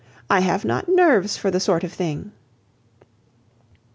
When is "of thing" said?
1.83-2.31